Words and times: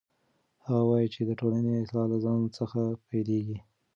هغه 0.65 0.83
وایي 0.89 1.07
چې 1.13 1.21
د 1.25 1.31
ټولنې 1.39 1.71
اصلاح 1.83 2.05
له 2.13 2.17
ځان 2.25 2.41
څخه 2.57 2.81
پیلیږي. 3.07 3.57